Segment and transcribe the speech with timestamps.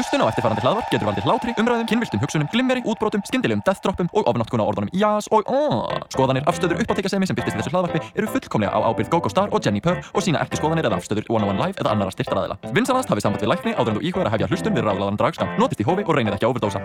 [0.00, 4.30] Hlustun á eftirfarandi hlaðvarp getur valdið hlátri, umræðum, kynviltum hugsunum, glimmeri, útbrotum, skyndilegum deathdroppum og
[4.30, 6.06] ofnáttkuna orðunum jás og aaaah.
[6.14, 9.60] Skoðanir, afstöður, uppáttekasemi sem byrtist í þessu hlaðvarpi eru fullkomlega á ábyrgð GóGó Star og
[9.60, 12.56] Jenni Purr og sína ekki skoðanir eða afstöður One on One Live eða annara styrtaræðila.
[12.72, 15.54] Vinsanast hafið samband við lækni áður en þú íkvæður að hefja hlustun við ráðlaðan dragskam.
[15.60, 16.84] Notist í hófi og reynið ekki að overdósa.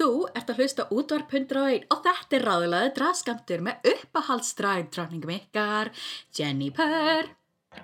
[0.00, 5.92] Þú ert að hlusta útvarp 101 og þetta er ráðlaði draðskamtur með uppahaldstræð drafningum ykkar,
[6.32, 7.34] Jenny Purr.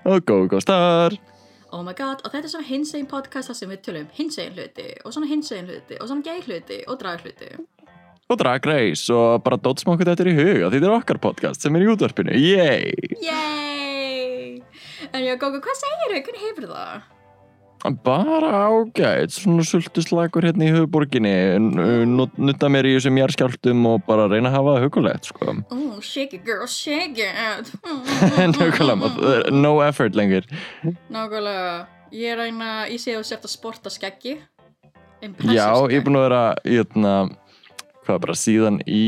[0.08, 1.20] Og GóGó Star
[1.68, 4.86] Oh my god, og þetta er svona hinsegin podcast þar sem við tölum hinsegin hluti
[5.04, 7.50] og svona hinsegin hluti og svona gay hluti og drag hluti.
[8.28, 11.76] og Drag Race og bara dótsmákut þetta er í huga þetta er okkar podcast sem
[11.76, 12.92] er í útvarpinu, yey!
[13.24, 14.58] Yay!
[15.12, 16.20] En já, Gógo, hvað segir þau?
[16.26, 17.17] Hvernig hefur það?
[18.04, 21.32] Bara ágætt, svona sultuslagur hérna í höfuborginni,
[22.10, 25.54] nutta mér í þessum járskjáltum og bara reyna að hafa það hugulegt, sko.
[25.74, 27.70] Oh, shake it girl, shake it!
[28.58, 30.48] Nákvæmlega, no effort lengur.
[31.14, 31.86] Nákvæmlega,
[32.18, 34.38] ég reyna, ég sé að þú sért að sporta skeggi.
[35.50, 37.14] Já, ég er búin að vera, jötna,
[38.08, 39.04] hvað bara síðan í,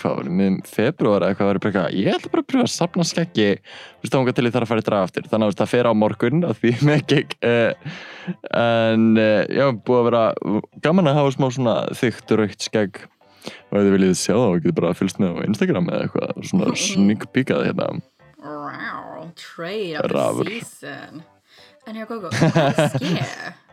[0.00, 2.72] hvað var miðum februar eða hvað var ég bara ég ætla bara að pröfa að
[2.72, 3.48] sapna skeggi,
[4.06, 6.48] þá til ég þarf að fara í draga aftur, þannig að það fer á morgun
[6.48, 7.94] að því með gig, uh,
[8.62, 10.24] en uh, já, búið að vera
[10.86, 13.02] gaman að hafa smá svona þygt raukt skegg
[13.70, 16.06] og ef þið viljið sjá það, þá getur bara að fylgst með á Instagram eða
[16.06, 17.90] eitthvað, svona sník píkað hérna.
[18.40, 21.24] Wow, trade of the season.
[21.88, 23.34] En já, Gógo, hvað er skeið?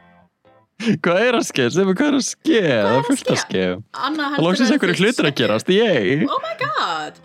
[0.78, 1.70] Hvað er að skeið?
[1.74, 2.66] Sem hvað er að skeið?
[2.72, 3.72] Það er fullt að skeið.
[3.98, 6.26] Það lóksins einhverju hlutur að gerast, ég.
[6.30, 7.18] Oh my god!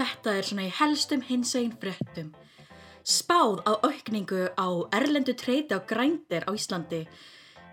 [0.00, 2.30] Þetta er svona í helstum hinsegin fréttum.
[3.04, 7.02] Spáð á aukningu á erlendu treyti á grændir á Íslandi.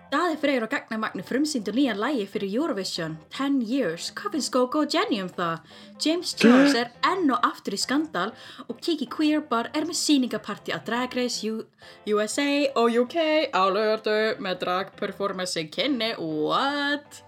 [0.07, 4.05] Daði Freyr og Gagnar Magni frumsýndu nýja lægi fyrir Eurovision 10 Years.
[4.15, 5.59] Hvað finnst og Jenny um það?
[5.99, 8.31] James Jones er enn og aftur í skandal
[8.69, 11.65] og Kiki Queer Bar er með síningaparti á Drag Race U
[12.07, 12.47] USA
[12.79, 13.17] og UK
[13.51, 16.13] á lögurdu með drag performance kynni.
[16.15, 17.19] What?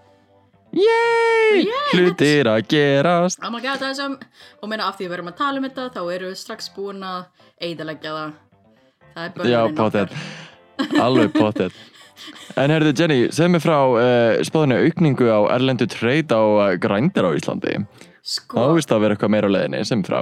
[0.72, 1.66] Yey!
[1.66, 3.44] Yeah, Hlutir að gerast.
[3.44, 4.18] Oh my god, það er sem,
[4.62, 7.04] og meina af því við verum að tala um þetta, þá eru við strax búin
[7.04, 7.24] að
[7.60, 8.36] eiðalegja það.
[9.12, 10.20] Það er Já, börnin pottet.
[10.96, 11.80] Alveg pottet.
[12.60, 17.26] En herðu Jenny, segð mér frá uh, spáðinu aukningu á erlendu treyt á uh, grændir
[17.26, 17.78] á Íslandi.
[18.20, 20.20] Sko, Þá vist að vera eitthvað meira á leiðinni, sem frá.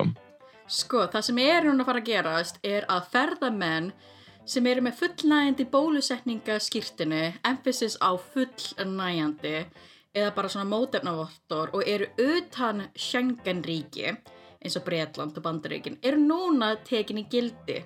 [0.68, 3.92] sko, það sem er núna að fara að gerast er að ferðamenn
[4.48, 9.54] sem eru með fullnægjandi bólusetningaskýrtinu, emphasis á fullnægjandi,
[10.16, 14.14] eða bara svona mótefnavottor og eru utan Schengen-ríki,
[14.64, 17.82] eins og Bretland og Bandaríkin, eru núna tekin í gildi.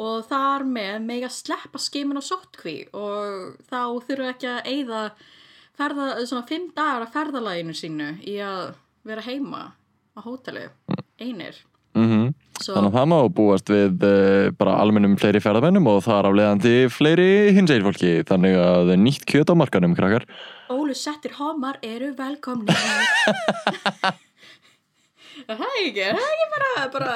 [0.00, 5.02] Og þar með meg að sleppa skimin á sóttkví og þá þurfu ekki að eyða
[5.76, 8.72] ferða, svona fimm dagar af ferðalaginu sínu í að
[9.06, 9.66] vera heima
[10.16, 10.68] á hóteli,
[11.20, 11.60] einir
[11.94, 16.26] Mm Svo, Þannig að það má búast við uh, bara almennum fleiri ferðamennum og þar
[16.28, 18.10] afleiðandi fleiri hins einn fólki.
[18.28, 20.26] Þannig að nýtt kjöt á markanum, krakkar.
[20.68, 22.76] ólusettir homar eru velkomni
[25.46, 27.12] Það er ekki, það er ekki bara, bara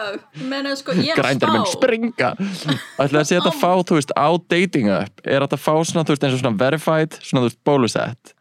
[0.51, 1.55] menna sko, ég er spá.
[1.73, 2.31] springa.
[2.39, 5.25] Ætlaði að sé þetta fá, þú veist, á dating app.
[5.27, 8.35] Er þetta að fá svona, þú veist, eins og svona verified, svona, þú veist, bólusett.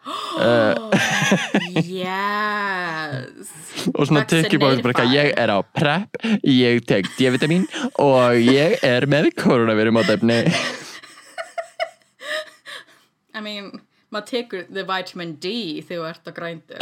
[1.84, 3.50] Yes.
[3.98, 7.66] Og svona tekki bóðum bara eitthvað, ég er á prep, ég tek D-vitamin
[8.02, 10.40] og ég er með koronavirum á defni
[13.38, 13.82] I mean,
[14.14, 16.76] maður tekur the vitamin D þegar þú ert að grændu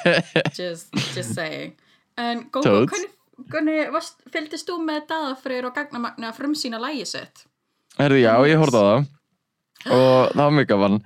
[0.58, 1.74] just, just saying
[2.16, 2.86] En Gógo,
[3.52, 3.90] hvernig,
[4.32, 7.44] fylgdist þú með daðafreyr og gagnamagna að frumsýna lægi sitt?
[7.98, 9.10] Herði, já, ég horfði á það.
[9.86, 10.96] Og það var mjög gaman.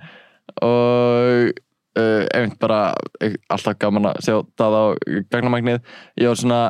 [0.67, 1.51] Og
[1.99, 2.79] uh, einmitt bara
[3.23, 4.83] eh, alltaf gaman að sjá það á
[5.33, 5.83] gagnamagnið.
[6.19, 6.61] Ég var svona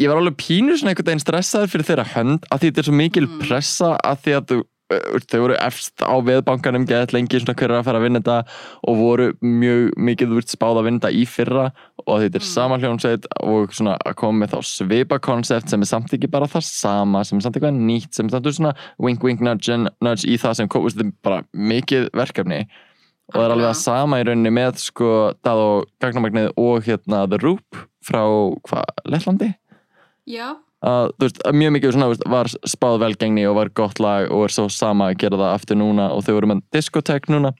[0.00, 2.88] ég var alveg pínu svona einhvern veginn stressaður fyrir þeirra hönd að því þetta er
[2.88, 4.58] svo mikil pressa að því að þú
[4.92, 8.56] þau voru efst á veðbankanum geðað lengi svona hverju að fara að vinna þetta
[8.90, 11.64] og voru mjög mikið veist spáð að vinna þetta í fyrra
[12.04, 15.88] og þetta er sama hljónsveit og svona að koma með þá svipa koncept sem er
[15.88, 19.24] samt ekki bara það sama sem er samt eitthvað nýtt sem er samt svona wink
[19.24, 22.60] wink nudge, nudge í það sem kom, veist, þetta er bara mikið verkefni.
[23.32, 25.10] Og það er alveg að sama í rauninni með sko
[25.40, 28.20] það og gagnamagnið og hérna The Roop frá
[28.68, 29.54] hvað, Lettlandi?
[30.28, 30.52] Já,
[30.84, 34.40] að veist, að mjög mikið svona, veist, var spáð velgengni og var gott lag og
[34.46, 37.50] er svo sama að gera það aftur núna og þau voru með diskotek núna.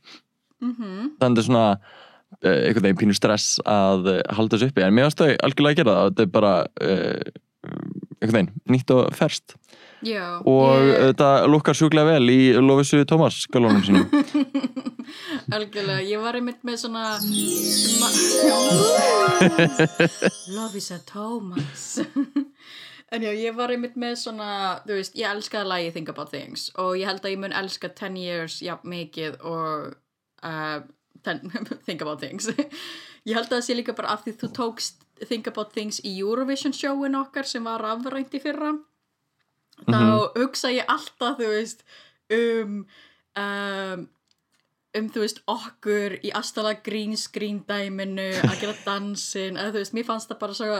[0.65, 0.91] Mhm.
[1.21, 4.85] Þannig er svona uh, einhvern veginn pínu stress að uh, halda þessu uppi.
[4.87, 6.07] En mér þau algjörlega að gera það.
[6.13, 7.23] Þetta er bara uh,
[8.21, 9.47] einhvern veginn nýtt og ferst
[10.05, 14.05] Já, og ég, þetta lukkar sjúklega vel í Lovisu Tómas skálunum sínum.
[15.55, 17.05] Algjörlega, ég var einmitt með svona
[18.03, 18.13] ma-
[20.57, 21.87] Love is a Thomas
[23.15, 24.51] En já, ég var einmitt með svona,
[24.89, 27.91] þú veist, ég elskaði lagi Think About Things og ég held að ég mun elska
[27.93, 29.93] 10 Years jafn mikið og
[30.43, 30.81] uh,
[31.23, 31.43] ten,
[31.87, 32.49] Think About Things.
[33.29, 36.17] ég held að það sé líka bara af því þú tókst Think About Things í
[36.25, 38.75] Eurovision showin okkar sem var afrænt í fyrra.
[39.85, 40.01] Þá
[40.39, 41.83] hugsa ég alltaf, þú veist,
[42.35, 42.77] um,
[43.39, 44.05] um,
[44.95, 49.97] um, þú veist, okkur í Astala green screen dæminu að gera dansinn, eða þú veist,
[49.99, 50.79] mér fannst það bara svo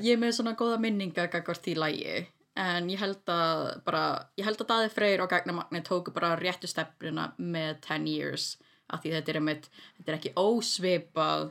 [0.00, 2.26] ég er með svona góða minninga gagvart því lægi
[2.56, 4.04] en ég held að bara,
[4.38, 8.56] ég held að Daði Freyr og Gagnamagni tóku bara réttu stefnuna með 10 years
[8.88, 11.48] af því þetta er einmitt, þetta er ekki ósvipað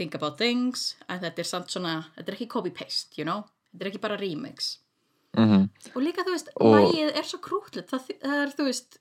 [0.00, 3.84] think about things en þetta er samt svona, þetta er ekki copy-paste you know, þetta
[3.84, 4.78] er ekki bara remix.
[5.36, 8.98] Mm og líka þú veist, Og- lægið er svo krútlut það, það er þú veist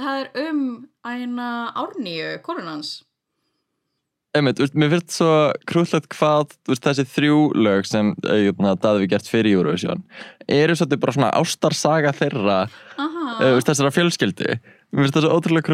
[0.00, 0.60] það er um
[1.04, 3.02] æna árníu konunans
[4.32, 5.30] Einmitt, veist, mér finnst svo
[5.68, 10.06] krúllegt hvað veist, þessi þrjú lög sem uh, Daði við gert fyrir Eurovision
[10.48, 14.56] eru svolítið bara svona ástarsaga þeirra uh, veist, þessara fjölskyldu.
[14.92, 15.66] Mér finnst það svo ótrúlega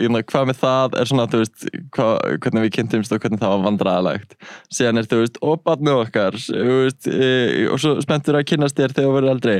[0.00, 2.08] ég meina, hvað með það er svona hva,
[2.44, 4.36] hvernig við kynntumst og hvernig það var vandræðalegt.
[4.72, 7.30] Síðan er þú veist, og barnið okkar e,
[7.72, 9.56] og svo spenntur að kynnast þér þegar þú verður aldrei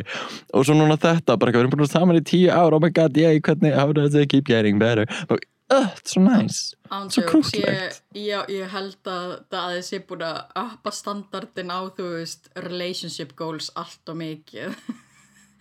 [0.52, 3.16] og svo núna þetta, bara við erum búin saman í tíu ár oh my god,
[3.16, 5.08] yay, hvernig, how does it keep getting better?
[5.28, 8.02] Og, uh, svo nice Svo Ándjóks, krúttlegt.
[8.18, 13.32] ég, ég held að það að sé búin að uppa standardin á, þú veist, relationship
[13.38, 14.74] goals allt og mikið.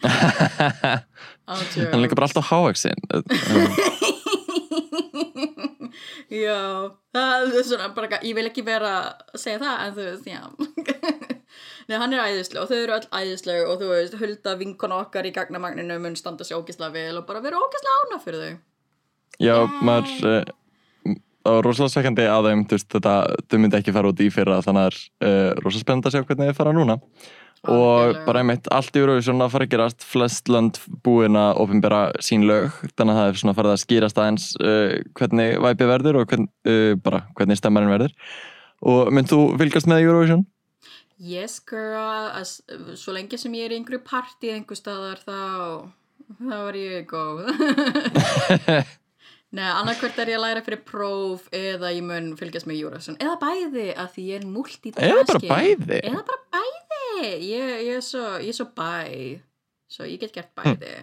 [1.47, 2.97] Hann er líka bara alltaf hávaxinn
[6.31, 6.57] Já,
[7.13, 10.41] það er svona bara, ég vil ekki vera að segja það, en þú veist, já.
[11.89, 15.27] Nei, hann er æðislega og þau eru öll æðislega og þú veist, hulda vinkona okkar
[15.27, 18.55] í gagnamagninu mun standa sér ógislega vel og bara vera ógislega ána fyrir þau.
[19.39, 20.41] Já, maður uh,
[21.41, 23.13] það var rosalega svekkandi að þeim þetta,
[23.49, 26.15] þau myndi ekki fara út í fyrra þannig að það er uh, rosalega spennandi að
[26.15, 26.97] sjá hvernig þið fara núna
[27.61, 28.21] og Algjörlega.
[28.25, 32.47] bara einmitt allt í Eurovision að fara að gerast flest lönd búin að ofinbera sín
[32.49, 36.31] lög þannig að það er svona farið að skýrast aðeins uh, hvernig væpið verður og
[36.31, 38.15] hvern, uh, bara hvernig stemmarinn verður
[38.81, 40.47] og mynd þú fylgast með Eurovision?
[41.21, 42.63] Yes girl, as,
[42.97, 45.37] svo lengi sem ég er í einhverju partí einhver staðar þá,
[46.39, 47.45] þá er ég góð.
[49.51, 53.17] Nei, annarkvört er ég að læra fyrir próf eða ég mun fylgjast með Júrason.
[53.19, 55.09] Eða bæði, að því ég er multitasking.
[55.09, 55.97] Eða bara bæði?
[56.07, 57.01] Eða bara bæði.
[57.49, 58.93] Ég, ég, er svo, ég er svo bæ.
[59.91, 60.95] Svo ég get gert bæði.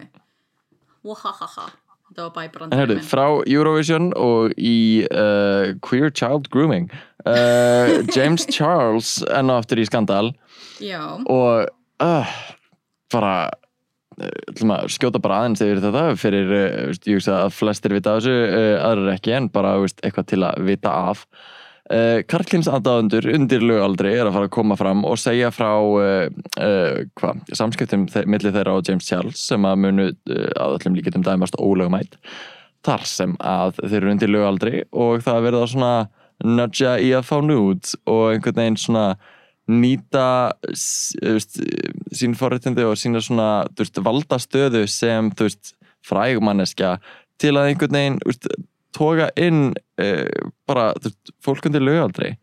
[1.05, 1.67] Wahahaha.
[2.09, 6.87] Þetta var bæbrandar heyrðu, frá Eurovision og í uh, Queer Child Grooming
[7.29, 10.31] uh, James Charles enn og aftur í skandal
[10.81, 11.69] Já, og
[12.01, 12.31] uh,
[13.13, 13.35] bara
[14.19, 18.75] að skjóta bara aðeins yfir þetta fyrir, uh, veist, að flestir vita af þessu, uh,
[18.87, 21.25] aðrar ekki en bara veist, eitthvað til að vita af.
[21.89, 26.27] Uh, Karlins aðdáðundur undir lögaldri er að fara að koma fram og segja frá uh,
[26.61, 30.99] uh, hvað, samskiptum þe milli þeirra og James Charles sem að munu uh, að öllum
[30.99, 32.19] líkitum dæmast ólögumætt
[32.85, 35.93] þar sem að þeir eru undir lögaldri og það verða svona
[36.45, 39.05] nudja í að fá nudes og einhvern veginn svona
[39.69, 40.25] nýta
[40.65, 41.59] veist,
[42.15, 45.31] sín forréttindi og sína svona veist, valda stöðu sem
[46.09, 46.97] frægumanneskja
[47.41, 48.49] til að einhvern veginn veist,
[48.95, 52.35] toga inn uh, bara þú veist, fólk undir lögaldri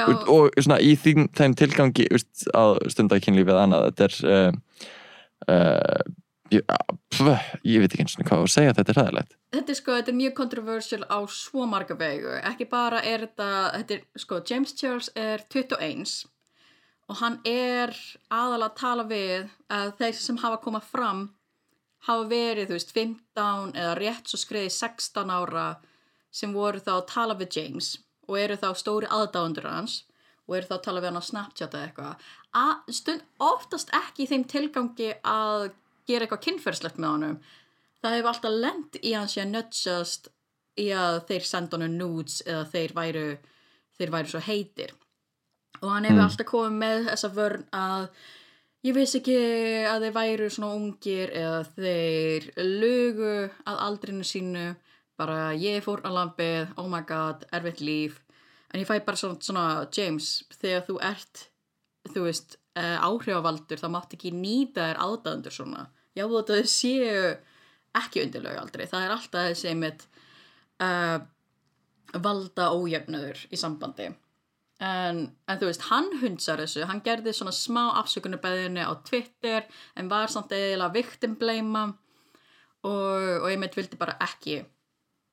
[0.00, 3.90] og, og svona í þeim, þeim tilgangi veist, að stunda kynlífið annað.
[3.90, 4.52] Þetta er
[5.50, 6.12] uh,
[6.54, 6.76] ég,
[7.12, 7.32] pf,
[7.66, 10.12] ég veit ekki eins og hvað að segja þetta er ræðilegt þetta er sko, þetta
[10.12, 12.32] er mjög controversial á svo marga vegu.
[12.42, 16.24] Ekki bara er þetta, þetta er, sko, James Charles er 21
[17.10, 17.92] og hann er
[18.32, 21.24] aðalega að tala við að þeir sem hafa komað fram
[22.04, 25.66] hafa verið, þú veist, 15 eða rétt svo skreiði 16 ára
[26.34, 27.94] sem voru þá að tala við James
[28.28, 30.02] og eru þá stóri aðdáundur hans
[30.48, 32.28] og eru þá að tala við hann á Snapchat eða eitthvað.
[32.54, 35.70] Að stund oftast ekki í þeim tilgangi að
[36.08, 37.38] gera eitthvað kynferðslegt með honum.
[38.04, 40.28] Það hefur alltaf lent í hans að nudgast
[40.80, 43.26] í að þeir senda honum nudes eða þeir væru
[43.94, 44.92] þeir væru svo heitir
[45.84, 46.24] og hann hefur Mm.
[46.24, 48.08] alltaf komið með þessa vörn að
[48.84, 49.36] ég vissi ekki
[49.92, 52.50] að þeir væru svona ungir eða þeir
[52.80, 54.66] lugu að aldrinu sínu.
[55.16, 58.18] Bara ég fór að lampið, oh my god, erfitt líf.
[58.72, 61.44] En ég fæ bara svona, svona James, þegar þú ert
[62.10, 65.86] þú veist, uh, áhrifavaldur þá mátt ekki nýta þér aðdæðandur svona.
[66.16, 67.36] Já þú þetta séu
[67.94, 70.04] ekki undirlega aldrei, það er alltaf þessi einmitt
[70.82, 71.18] uh,
[72.14, 74.10] valda ójöfnöður í sambandi
[74.84, 76.84] en, en þú veist, hann hundsar þessu.
[76.90, 80.52] Hann gerði svona smá afsökunarbeðinu á Twitter en var samt
[80.94, 81.86] victim blame
[82.84, 84.62] og, og meitt vildi bara ekki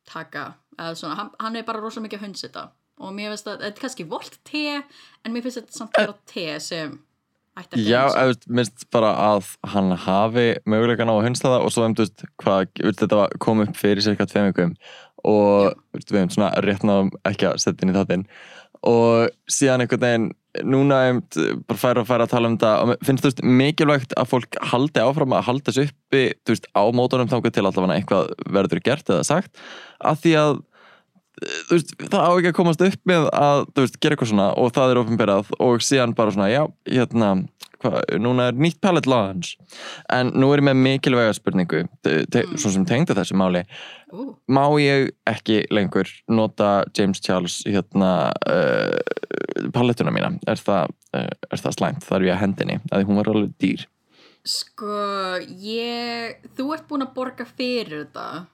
[0.08, 2.66] taka eða svona, hann, hann er bara rosa mikið að hunds þetta.
[3.02, 6.16] Og mér finnst að, þetta er kannski volt te en mér finnst þetta samt bara
[6.30, 7.00] te sem
[7.58, 8.24] ætti Já, að hunsa.
[8.24, 12.26] eða, minnst bara að hann hafi möguleikan á að hunsa það og svo, þú veist,
[12.44, 14.76] hvað, þetta kom upp fyrir cirka tveim vikum
[15.28, 18.28] og veist, við hefum svona rétt náðum ekki að setja inn í þáttinn
[18.88, 20.30] og síðan einhvern veginn
[20.68, 22.58] núna einmitt, bara færa og færa að tala um
[22.90, 26.84] mér finnst þú veist mikilvægt að fólk haldi áfram að halda þessu uppi veist, á
[26.92, 29.64] mótunum þangu til allavega eitthvað verður gert eða sagt.
[30.04, 30.60] Að því að
[31.72, 34.92] veist, það á ekki að komast upp með að veist, gera eitthvað svona og það
[34.92, 37.32] er ofinberað og síðan bara svona, já, hérna
[37.82, 39.56] hva, núna er nýtt palette launch
[40.14, 41.84] en nú er ég með mikilvæga spurningu
[42.52, 42.58] Mm.
[42.58, 43.64] svo sem tengda þessu máli.
[44.12, 50.34] Ú, má ég ekki lengur nota James Charles hérna uh, palettuna mína?
[50.48, 52.06] Er það, uh, er það slæmt?
[52.08, 53.86] Þarf ég að hendinni, að hún var alveg dýr.
[54.48, 54.96] Sko,
[55.62, 58.48] ég, þú ert búin að borga fyrir þetta.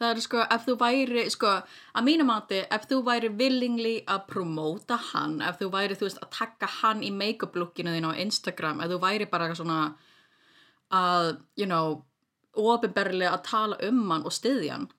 [0.00, 1.50] Það er sko, ef þú væri, sko,
[1.94, 6.18] að mínu mati, ef þú væri willingly að promóta hann, ef þú væri, þú veist,
[6.24, 9.78] að taka hann í make-up lookinu þín á Instagram, ef þú væri bara svona
[10.90, 12.02] að, you know,
[12.58, 14.90] ofinberlega að tala um hann og styðja hann,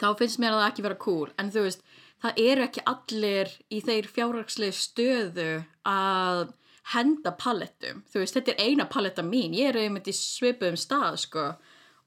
[0.00, 1.28] þá finnst mér að það ekki vera cool.
[1.38, 1.84] En þú veist,
[2.24, 5.50] það eru ekki allir í þeir fjárhagslega stöðu
[5.88, 6.46] að
[6.94, 8.02] henda palettum.
[8.12, 9.56] Þú veist, þetta er eina paletta mín.
[9.56, 11.46] Ég er einmitt í svipuðum stað, sko.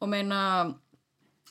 [0.02, 0.42] Og meina,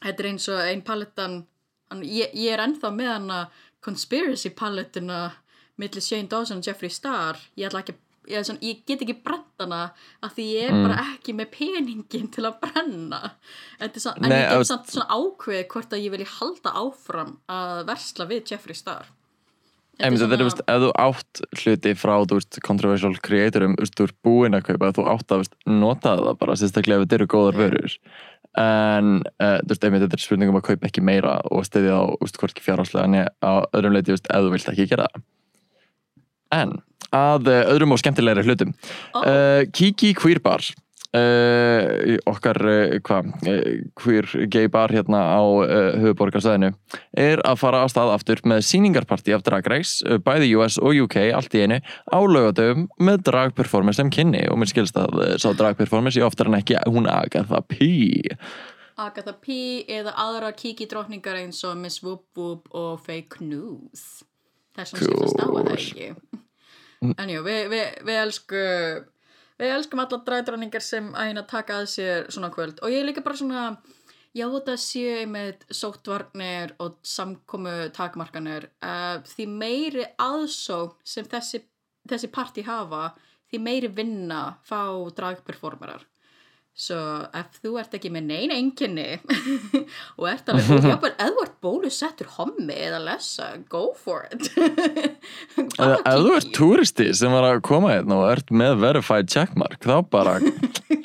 [0.02, 1.44] þetta er eins og ein palettan,
[1.90, 3.40] hann, ég, ég er ennþá með hana
[3.84, 5.32] conspiracy palettuna
[5.78, 7.36] milli Shane Dawson og Jeffree Star.
[7.56, 10.82] Ég ekki Ég, er svona, ég get ekki brent hana af því ég er Mm.
[10.88, 13.20] bara ekki með peningin til að brenna
[13.94, 17.36] er svona, en Nei, ég get samt svona ákveð hvort að ég vilji halda áfram
[17.48, 19.06] að versla við Jeffree Star
[20.10, 24.04] er, svona- veist, ef þú átt hluti frá, þú veist, controversial creatorum, þú veist, þú
[24.08, 27.26] ert búinn að kaupa, þú átt að, veist, nota það bara, sérstaklega ef þetta eru
[27.32, 27.94] góðar vörur.
[28.56, 32.04] En, uh, þú veist, einmitt, þetta er spurningum að kaupa ekki meira og stiðja á,
[32.22, 35.08] veist, hvorki fjárháslega, en á öðrum leiti, þú veist, ef þú vilt ekki gera.
[36.56, 36.72] En,
[37.16, 38.72] að uh, öðrum og skemmtilegri hlutum.
[39.12, 39.18] Ó.
[39.20, 40.64] Uh, Kiki Queer Bar.
[41.14, 45.66] Uh, okkar uh, hvað, uh, queer gay bar hérna á uh,
[46.02, 46.72] höfuborgarsæðinu
[47.16, 50.98] er að fara á stað aftur með síningarparti af Drag Race, uh, bæði US og
[51.06, 54.44] UK allt í einu á laugadöfum með dragperformance sem kynni.
[54.50, 57.86] Og mér skilst að uh, sá dragperformance í oftar en ekki hún Agatha P.
[58.96, 64.24] Agatha P eða aðra kiki drottningar eins og Miss Whoop Whoop og Fake News.
[64.76, 65.76] Það svona skiptast á að það Cool.
[65.76, 66.42] ekki?
[67.20, 69.04] En jú, við, við, við elskum
[69.60, 72.80] við elskum alla dragdrottningar sem hérna taka að sér svona kvöld.
[72.82, 73.66] Og ég er líka bara svona
[74.36, 78.68] já þetta séu með sóttvarnir og samkomu takmarkanir.
[78.84, 81.62] Uh, því meiri aðsókn sem þessi,
[82.08, 83.14] þessi parti hafa
[83.50, 84.82] því meiri vinna fá
[85.16, 86.04] dragperformerar
[86.76, 86.98] Svo
[87.32, 89.06] ef þú ert ekki með neina enginni
[90.20, 94.50] og ert alveg, og jáfnvel, ef þú ert bólusettur hommi eða lessa, go for it.
[95.80, 100.02] Eða þú ert túristi sem var að koma hérna og ert með verified checkmark þá
[100.12, 100.36] bara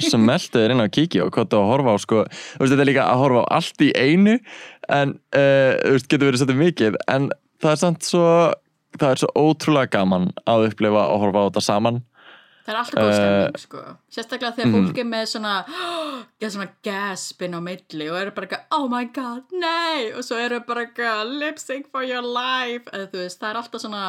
[0.04, 2.84] smeltu þér inn á Kiki og hvað þú að horfa á sko, þú veist þetta
[2.84, 4.36] er líka að horfa á allt í einu
[4.92, 7.32] en uh, þú veist getur verið svolítið mikið en
[7.63, 8.28] það er samt svo
[9.00, 12.01] það er svo ótrúlega gaman að upplifa og horfa á þetta saman
[12.72, 13.82] Það er alltaf góð stemning, sko.
[14.16, 14.86] Sérstaklega þegar mhm.
[14.88, 15.54] fólk er með svona,
[16.42, 20.40] ja, svona gaspin á milli og eru bara eitthvað, oh my god, nei, og svo
[20.40, 24.06] eru bara eitthvað, lip sync for your life, eða þú veist, það er alltaf svona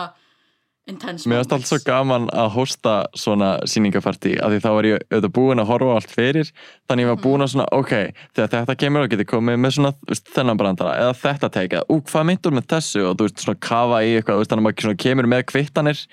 [0.91, 5.05] intense Mér finnst alltaf svo gaman að hosta svona síningapartí af því þá var ég
[5.07, 6.51] auðvitað búinn að horfa allt fyrir
[6.91, 7.93] þannig ég var búinn að svona, ok
[8.35, 12.01] þegar þetta kemur og geti komið með svona veist, þennan brandara eða þetta teika, ú
[12.03, 13.05] hvað myndur með þessu?
[13.11, 16.05] Og þú veist svona kafa í eitthvað þannig að maður kemur með kvittanir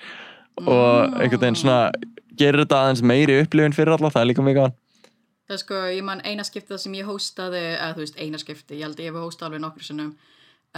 [0.60, 1.80] og einhvern veginn svona
[2.40, 4.78] gerir þetta aðeins meiri upplifin fyrir alla það er líka mjög gaman.
[5.50, 8.76] Það er sko, ég man eina skiptið sem ég hóstaði, eða þú veist, eina skipti,
[8.78, 10.12] ég held ég hef hóstað alveg nokkru sinnum,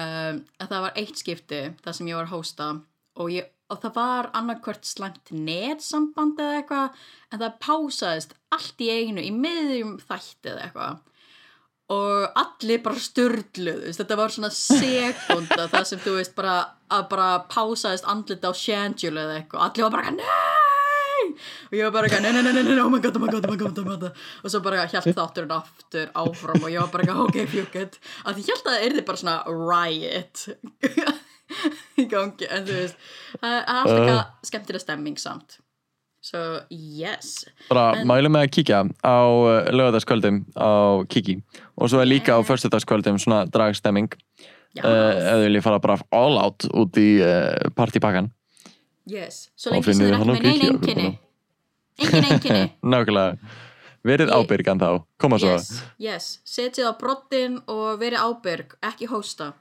[0.01, 3.83] um, að það var eitt skipti þar sem ég var að hósta og, ég, og
[3.83, 9.95] það var annarkvört slæmt netsamband eða eitthvað, en það pásaðist allt í einu í miðjum
[10.01, 11.01] þætti eða eitthvað.
[11.93, 17.31] Og allir bara styrluðust, þetta var svona sekunda það sem þú veist bara, að bara
[17.53, 20.72] pásaðist andlit á Shangela eða eitthvað, allir var bara, nei!
[21.35, 23.31] Og ég var bara eitthvað, nei, nei, nei, nei, nei, oh my god, oh my
[23.33, 24.23] god, oh my god, oh my god.
[24.45, 28.53] Og svo bara hjælt þátturinn aftur áfram og ég var bara ok, fjúkett að ég
[28.53, 30.47] held að það yrði bara svona riot
[32.01, 32.97] í gangi, en þú veist
[33.43, 33.99] það er alltaf Uh.
[33.99, 35.59] eitthvað skemmtilega stemming samt.
[36.23, 36.39] So,
[36.71, 37.45] yes.
[37.69, 39.19] Bara En- mælum með að kíkja á
[39.75, 41.35] lögadagskvöldum á Kiki.
[41.77, 44.07] Og svo er líka á föstudagskvöldum svona dragstemming.
[44.79, 48.31] Já, uh, viljið fara bara all out út í uh, partypakkan
[49.11, 51.11] yes, svo lengi sem þið á með neina enginni
[52.03, 53.37] engin enginni nákvæmlega,
[54.07, 54.89] verið ábyrgan þá.
[55.23, 55.57] Koma svo.
[55.57, 59.53] Yes, yes, setjið á brottin og verið ábyrg, ekki hósta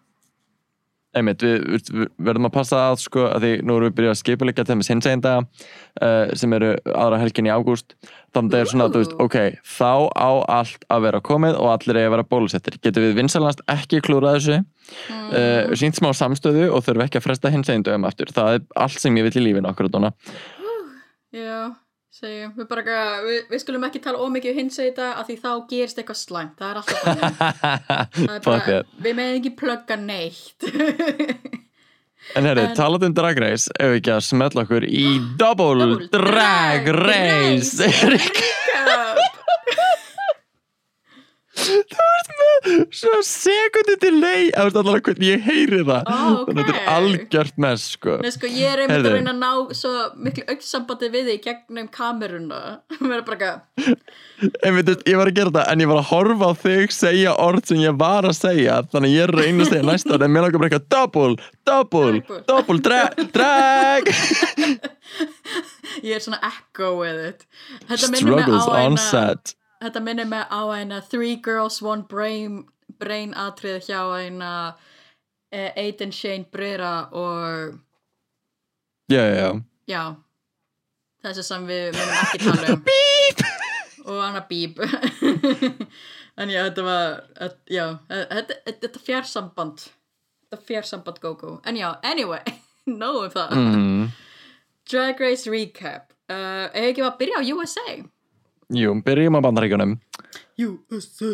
[1.18, 4.20] einmitt, við, við, verðum að passa að sko, að því nú erum við byrjað að
[4.22, 7.98] skipuleika til þess hins einn daga uh, sem eru aðra helgin í ágúst.
[8.32, 9.38] Þannig að það er svona, þú veist, ok
[9.68, 13.65] þá á allt að vera komið og allir eigi að vera bólusettir, getum við vinsalast
[13.72, 15.30] ekki klúrað þessu Mm.
[15.32, 18.65] uh, sínt smá samstöðu og þurfum ekki að fresta hins einn dögum aftur, það er
[18.84, 20.12] allt sem ég vil í lífinu okkur núna.
[21.32, 21.72] Já,
[22.12, 25.51] segjum, við bara við, við skulum ekki tala ómikið hins í þetta af því þá
[25.72, 27.01] gerist eitthvað slæmt, það er alltaf
[28.20, 30.60] Það er bara, við meðum ekki plugga neitt.
[32.38, 35.06] En herru, talað um Drag Race ef við ekki að smetla okkur í
[35.41, 37.88] Double, Double Drag, Drag Race.
[38.13, 39.18] Recap.
[42.94, 44.50] Svo sekundi til lei.
[44.51, 46.03] Ég heyri það.
[46.06, 46.50] Ó, ok.
[46.50, 48.18] Þannig að þetta er algjört mess sko.
[48.36, 52.62] Sko, ég er einmitt að reyna að ná svo miklu augnsambandi við þig gegnum kameruna.
[54.72, 57.68] Veit, ég var að gera það En ég var að horfa á þig segja orð
[57.70, 58.80] sem ég var að segja.
[58.94, 62.80] Þannig að ég reyna að segja næsta En mér langar bara eitthvað double, double, Double.
[62.82, 64.10] drag, drag.
[66.06, 67.46] Ég er svona echo it
[67.89, 72.65] Þetta minnir mig Struggles á eina Þetta minnir mig á eina Three Girls One Brain,
[73.01, 74.50] brain atrið hjá eina
[75.51, 77.79] eh, Aiden Shane Brera og
[79.11, 79.47] Já, já,
[79.91, 80.03] já.
[81.25, 82.83] Þessi sem við minnum ekki tala um.
[82.89, 83.41] Bíp!
[84.05, 84.79] Og hana bíb
[86.41, 89.83] en já, þetta var að- já, þetta, þetta fjarsamband.
[90.50, 92.41] Þetta fjarsamband go-go en já, anyway,
[93.01, 93.53] nóg um það.
[93.59, 94.07] Mm.
[94.89, 96.15] Drag Race Recap.
[96.31, 97.85] Uh, Ef ekki var að byrja á USA
[98.71, 99.97] Jú, byrjum á bandaríkunum
[100.61, 101.33] USA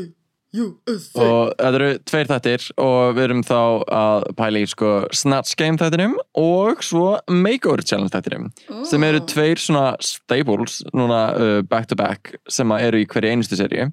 [0.56, 3.60] USA og þetta eru tveir þættir og við erum þá
[3.98, 8.48] að pæla í sko Snatch Game þættinum og svo Makeover Challenge þættinum
[8.88, 13.34] sem eru tveir svona staples núna uh, back to back sem að eru í hverju
[13.34, 13.90] einustu seríu.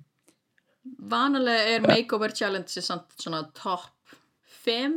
[1.10, 3.90] Vanalega er Makeover Challenge samt svona top
[4.64, 4.94] 5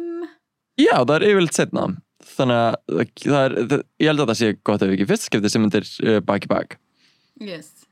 [0.78, 1.90] Já, það er yfirleitt setna
[2.38, 5.52] þannig að það er, það, ég held að það sé gott ef ekki fyrst skipti
[5.52, 6.80] sem myndir uh, back í back.
[7.42, 7.87] Yes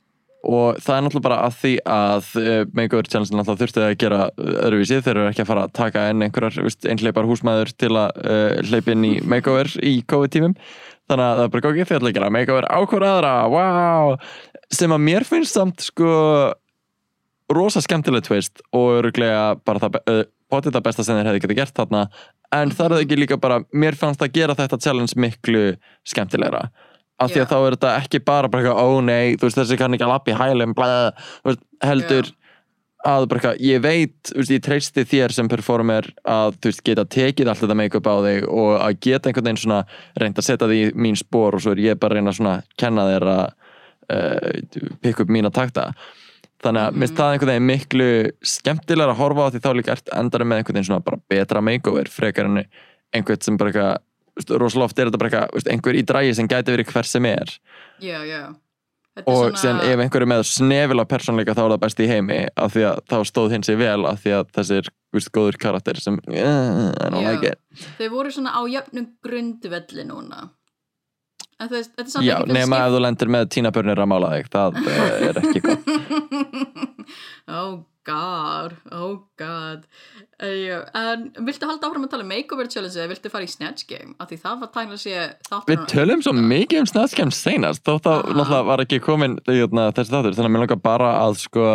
[0.45, 4.19] og það er náttúrulega bara að því að uh, Makeover Challenge náttúrulega þurfti að gera
[4.29, 4.99] uh, öðruvísi.
[5.05, 8.59] Þeir eru ekki að fara að taka enn einhverjar veist, einhleipar húsmaður til að uh,
[8.69, 10.57] hleypa inn í Makeover í COVID-tímum.
[11.05, 14.15] Þannig að það er bara gókið þeir ætla að gera Makeover á hver aðra, wow
[14.73, 16.07] sem að mér finnst samt sko
[17.53, 21.59] rosa skemmtileg twist og öruglega bara það uh, potið það besta sem þeir hefði getið
[21.59, 22.07] gert þarna.
[22.53, 25.63] En það er ekki líka bara mér fannst að gera þetta challenge miklu
[26.07, 26.67] skemmtilegra
[27.21, 27.43] af því Já.
[27.45, 30.07] að þá er þetta ekki bara bara eitthvað, ó nei, þú veist þessi kann ekki
[30.07, 32.31] að lappa í hælum blæða, heldur
[33.05, 36.83] að bara eitthvað, ég veit þú veist, ég treysti þér sem performer að þú veist,
[36.87, 39.81] geta tekið allt þetta make-up á þig og að geta einhvern veginn svona
[40.21, 42.55] reynd að setja því í mín spór og svo er ég bara að reyna svona
[42.57, 43.43] að kenna þér að
[44.15, 45.91] uh, pikka upp mína takta.
[46.65, 48.09] Þannig að minnst það einhvern veginn miklu
[48.55, 51.61] skemmtilega að horfa á því þá líka ert endari með einhvern veginn svona bara betra
[51.61, 52.63] makeover frekar en
[53.13, 54.04] einhvern sem bara eitthvað
[54.49, 57.53] rosalega oft er þetta bara eitthvað einhver í drægi sem gæti verið hver sem er.
[58.03, 58.41] Já, já.
[59.25, 62.73] Og svona- ef einhver er með snefila persónleika þá er það best í heimi af
[62.73, 66.19] því að þá stóð hinn sig vel af því að þessir veist, góður karakter sem
[66.27, 66.91] Já.
[67.31, 67.55] like
[67.97, 70.49] Þau voru svona á jöfnum grundvelli núna.
[71.71, 74.75] Veist, er Já, nema ef þú lendir með tínabörnir að mála þig það
[75.29, 76.91] er ekki gott
[77.47, 79.85] oh god, oh god.
[80.37, 83.87] Uh, En viltu halda áfram að tala um Makeover Challenge eða viltu fara í Snatch
[83.89, 84.13] Game?
[84.21, 85.23] Af því það var að sé
[85.69, 90.13] Við tölum svo mikið um snatskjæm seinast þó þá náttúrulega var ekki komin jötna, þessi
[90.13, 91.67] þáttur þannig að mér langar bara að sko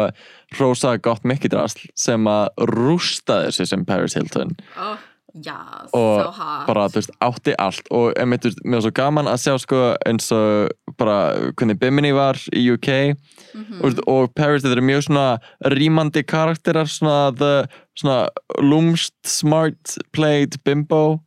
[0.60, 4.54] rosa gott mikið drast sem að rústa þessu sem Paris Hilton.
[4.78, 4.98] Oh,
[5.44, 5.54] Já,
[5.94, 6.30] og so
[6.66, 7.86] bara, þú veist, átti allt.
[7.94, 11.18] Og einmitt, þú veist, mér var svo gaman að sjá sko eins og bara
[11.54, 13.14] hvernig Bimini var í UK
[13.54, 13.80] Mhm.
[13.82, 20.58] og, og Paris, þetta eru mjög svona rýmandi karakterar svona, the, svona lúmst, smart played
[20.64, 21.20] bimbo.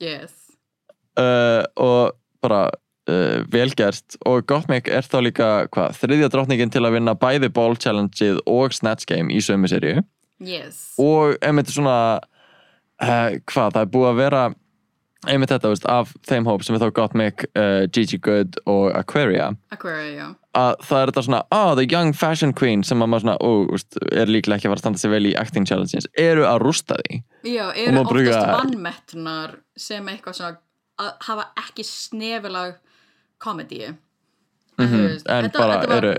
[0.00, 0.30] Yes.
[1.18, 2.70] Uh, og bara
[3.10, 7.76] uh, velgerst og Gottmik er þá líka hvað, þriðja drottningin til að vinna bæði Ball
[7.76, 10.04] Challengeið og Snatch Game í sömu seríu.
[10.40, 10.94] Yes.
[11.00, 12.20] Og einmitt svona
[13.02, 14.42] uh, hvað, það er búið að vera
[15.28, 19.50] einmitt þetta, veist, af þeim hóp sem er þá Gottmik, uh, Gigi Good og Aquaria.
[19.74, 20.28] Aquaria, já.
[20.56, 23.50] Að það er þetta svona, ah, the young fashion queen sem að maður svona, ó,
[23.70, 26.62] veist, er líklega ekki að fara að standa sig vel í acting challenges, eru að
[26.64, 27.20] rústa því.
[27.52, 30.56] Já, eru má bruga- oftast vannmettnar sem eitthvað svona
[31.04, 32.78] að hafa ekki snefilag
[33.40, 33.94] komedíu
[34.80, 36.14] Mhm, en bara eru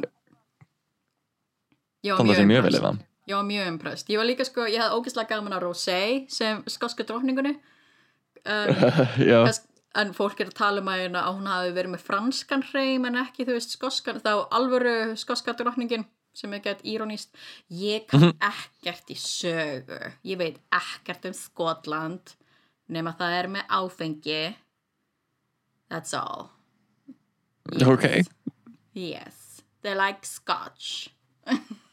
[2.05, 2.99] standa sig mjög vel það
[3.31, 4.09] Ég var mjög impressed.
[4.11, 5.99] Ég var líka sko, ég hafði ógeðslega gaman að Rosé
[6.31, 7.53] sem skosku drottningunni.
[8.43, 8.71] Um,
[10.01, 13.45] en fólk er að tala um að hún hafi verið með franskan hreim en ekki,
[13.47, 16.03] þú veist, skoskan, þá alvöru skoska drottningin
[16.35, 17.31] sem er gett írónist.
[17.71, 18.37] Ég kann Mhm.
[18.51, 19.99] ekkert í sögu.
[20.23, 22.35] Ég veit ekkert um Skotland
[22.91, 24.55] nema það er með áfengi
[25.89, 26.49] that's all
[27.85, 28.05] Ok.
[28.93, 31.09] yes, they like scotch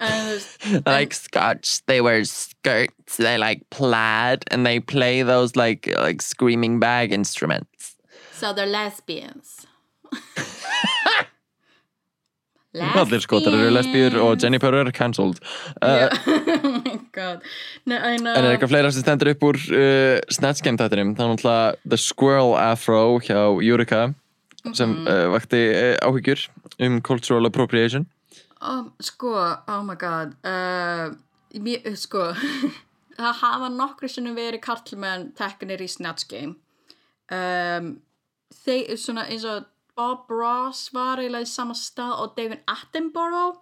[0.86, 6.80] like scotch they wear skirts they like plaid and they play those like like screaming
[6.80, 7.96] bag instruments.
[8.32, 9.66] So they're lesbians.
[12.74, 15.38] allir skotar eru lesbíur og Jenny Purr er cancelled.
[15.82, 17.44] Uh, oh my god.
[17.86, 21.76] Nei, en, er eitthvað fleira sem stendur upp úr uh, Snatch Game þá er náttúrulega
[21.86, 24.08] The Squirrel Afro hjá Eureka
[24.74, 26.48] sem uh, vakti uh, áhyggjur
[26.82, 28.08] um cultural appropriation
[28.64, 29.34] oh, sko,
[29.68, 30.34] oh my god.
[30.44, 31.14] Uh,
[31.60, 32.30] mér, sko,
[33.18, 36.56] það hafa nokkru sinnum verið karlmenn teknir í Snatch Game.
[37.32, 37.96] Um,
[38.64, 43.60] þeir, svona eins og Bob Ross var eiginlega í sama stað og David Attenborough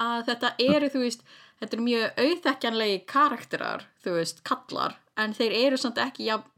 [0.00, 1.26] að þetta eru, þú veist,
[1.60, 6.48] þetta eru mjög auðþekkjanlegi karakterar, þú veist, kallar, en þeir eru samt ekki jafn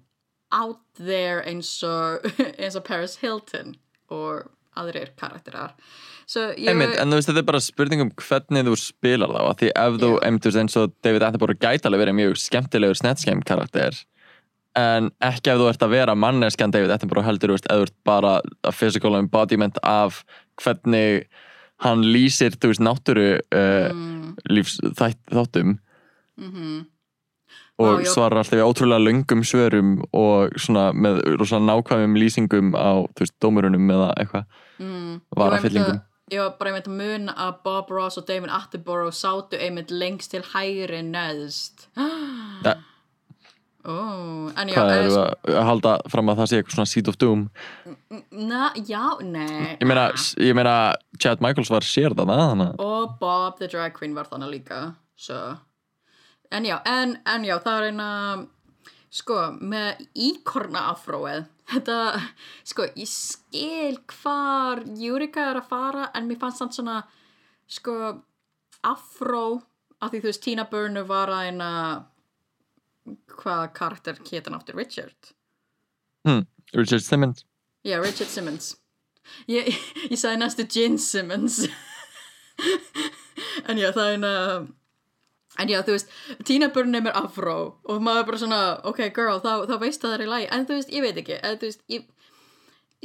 [0.53, 2.27] out there eins og,
[2.61, 3.75] eins og Paris Hilton
[4.13, 4.47] og
[4.79, 5.75] aðrir karakterar.
[6.27, 9.71] So, Einmitt, en þú veist þetta er bara spurning um hvernig þú spilar þá því
[9.83, 13.99] ef þú, einmitt eins og David Attenborough gæti alveg verið mjög skemmtilegur Game karakter
[14.79, 17.87] en ekki ef þú ert að vera manneskjan David Attenborough heldur þú veist, ef þú
[17.89, 18.33] ert bara
[18.65, 20.23] a physical embodiment af
[20.63, 21.27] hvernig
[21.83, 25.77] hann lýsir, þú veist, náttúru uh, mm, lífs þætt, þáttum
[26.41, 26.81] mhm.
[27.83, 33.25] Og svarar alltaf í ótrúlega löngum svörum og svona með rosalega nákvæmum lýsingum á, þú
[33.27, 34.45] veist, dómurunum eða eitthvað
[34.83, 35.21] Mm.
[35.37, 36.01] Varafyllingum.
[36.33, 40.31] Ég var bara einmitt að muna að Bob Ross og David Attenborough sátu einmitt lengst
[40.33, 41.87] til hægri neðst.
[43.83, 43.95] Ó,
[44.55, 47.41] en já, hvað eru að halda fram að það sé eitthvað svona seed of doom
[48.31, 49.73] na, já, nei.
[49.81, 50.05] Ég meina,
[50.39, 50.75] ég meina
[51.19, 55.59] Chad Michaels var sér þannig að- Og Bob the drag queen var þannig líka, svo.
[56.53, 58.09] En já, en, en já, það er eina,
[59.13, 59.39] sko,
[59.73, 61.47] með íkorna afróið.
[61.73, 61.97] Þetta,
[62.69, 66.97] sko, ég skil hvar Júrika er að fara, en mér fannst þannig svona,
[67.79, 67.95] sko,
[68.85, 69.47] afró,
[70.03, 71.71] af því þú veist, Tina Burner var að eina,
[73.39, 75.33] hvaða karakter hétan áttur Richard?
[76.29, 77.47] hm, Richard Simmons
[77.83, 78.77] Já, Richard Simmons
[79.51, 79.73] Ég,
[80.11, 81.65] ég sagði næstu Gin Simmons
[83.69, 84.33] En já, það er eina
[85.61, 86.13] En já, þú veist
[86.49, 90.25] Tina Burner er afró og maður bara svona, ok girl, þá, þá veist það er
[90.25, 90.49] í lagi.
[90.55, 92.07] En þú veist, ég veit ekki en, þú veist, ég,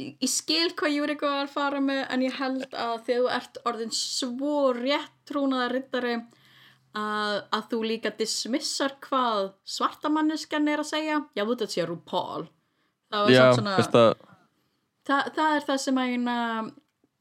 [0.00, 3.30] ég, ég skil hvað Júrika var að fara með en ég held að þegar þú
[3.36, 6.14] ert orðin svo rétt trúnaða rittari
[6.96, 11.20] að, að þú líka dismissar hvað svartamanneskjan er að segja.
[11.36, 12.48] Já, þú þetta sé RuPaul.
[13.08, 14.10] Það var Já, svona veist að
[15.08, 16.36] Þa, það er það sem að eina,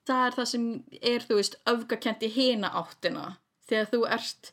[0.07, 0.63] það er það sem
[0.99, 3.27] er, þú veist, öfgakent í hina áttina.
[3.69, 4.49] Þegar þú ert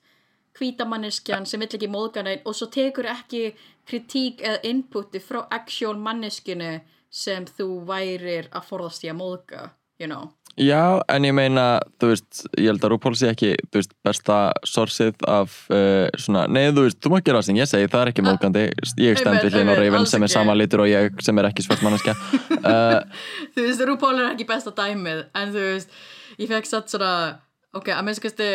[0.59, 3.55] hvítamanneskjan sem vill ekki móðga neinn og svo tekur ekki
[3.89, 6.79] kritík eða inputi frá actual manneskjunu
[7.15, 9.69] sem þú værir að forðast í að móðga,
[10.03, 10.33] you know.
[10.55, 14.37] Já, en ég meina, þú veist, ég held að RuPaul sé ekki, veist, besta
[14.71, 18.05] sorsið af uh, svona, nei, þú veist, þú má gera það sem ég segi, það
[18.05, 18.63] er ekki móðgandi.
[19.03, 21.49] Ég stend Einmitt, við hlinn og alls sem er sama litur og ég sem er
[21.51, 22.15] ekki svart manneskja.
[22.61, 23.01] Uh,
[23.57, 25.99] Þú veist, RuPaul er ekki besta dæmið en þú veist,
[26.39, 27.11] ég fekk satt svona
[27.75, 28.47] ok, að minnst kosti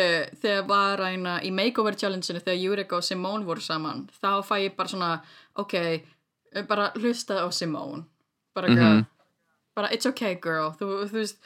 [0.42, 4.76] þegar var eina í makeover challenge-inu þegar Júrika og Simone voru saman þá fæ ég
[4.76, 5.10] bara svona,
[5.56, 5.74] ok
[6.68, 8.04] bara hlusta á Simone.
[8.54, 9.06] Bara, Mhm.
[9.76, 10.72] bara it's okay girl.
[10.78, 11.36] Þú, þú veist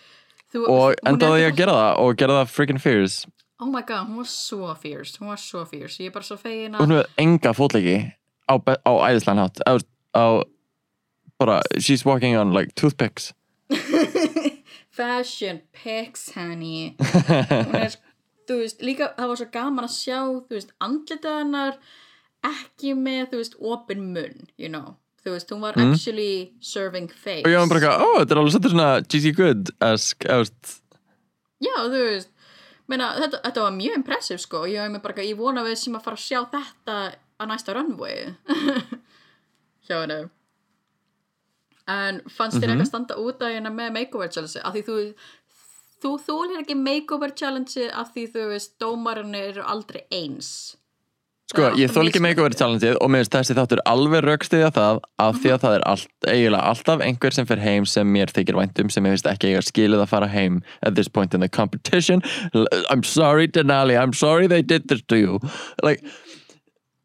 [0.54, 3.26] þú, og endaði ég að gera það og gera það freaking fierce.
[3.60, 6.36] Oh my god, hún var svo fierce hún var svo fierce, ég er bara svo
[6.36, 8.12] fegin að hún hefur enga fótleiki
[8.48, 9.60] á, á æðislega hátt.
[9.68, 9.72] Á,
[10.16, 10.42] á
[11.38, 13.32] bara, she's walking on like toothpicks
[14.96, 16.94] fashion pics honey.
[17.66, 17.96] Hún er,
[18.48, 21.78] þú veist, líka það var svo gaman að sjá, þú veist, andlitið hennar
[22.44, 24.94] ekki með, þú veist, opin munn, you know.
[25.24, 27.46] Þú veist, hún var actually serving face.
[27.46, 30.74] Og ég var bara eitthvað, ó, þetta er alveg svolítið svona Gigi Good-esk veist,
[31.64, 32.32] já, þú veist
[32.92, 34.66] meina, þetta, þetta var mjög impressive, sko.
[34.68, 37.76] Ég, var bara, eitthvað, ég vona við sem að fara að sjá þetta á næsta
[37.78, 38.34] runway.
[39.88, 40.20] Hjá henni
[41.90, 45.00] en fannst þér eitthvað standa út að hérna með makeover challenge af því þú
[46.04, 50.74] þú þólir ekki makeover challenge af því þú veist, dómarinn eru aldrei eins.
[51.52, 55.40] Sko, ég þól ekki makeover challengeið og mér finnst þessi þáttur alveg raukstiðja það af
[55.42, 58.92] því að það er allt, eiginlega alltaf einhver sem fer heim sem mér þykir væntum
[58.92, 62.24] sem ég finnst ekki eiga skilið að fara heim at this point in the competition.
[62.88, 65.38] I'm sorry Denali, I'm sorry they did this to you.
[65.84, 66.00] Like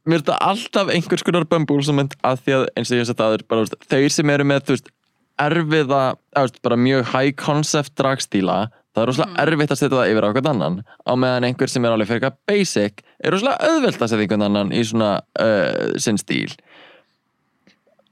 [0.10, 3.22] mér finnst það alltaf einhvers konar bambúlsament að því að eins og ég veist að
[3.22, 4.92] það er bara veist, þeir sem eru með þú veist
[5.40, 6.04] erfiða,
[6.36, 8.60] veist, bara mjög high concept dragstíla
[8.96, 11.86] það er rosalega erfitt að setja það yfir á okkur annan á meðan einhver sem
[11.86, 15.92] er alveg fyrir eitthvað basic er rosalega auðvelt að setja einhvern annan í svona uh,
[16.02, 16.56] sinn stíl.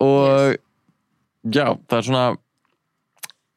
[0.04, 0.58] Og
[1.50, 3.57] já, það er svona Það uh, var